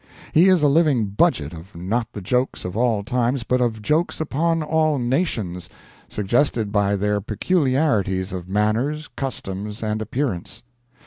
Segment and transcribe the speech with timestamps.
[0.33, 4.19] He is a living budget of not the jokes of all nations but of jokes
[4.19, 5.69] upon all nations,
[6.09, 10.63] suggested by their peculiarities of manners, customs, and appearance.